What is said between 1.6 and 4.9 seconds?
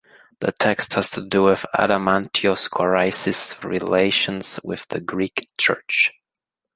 Adamantios Korais's relations with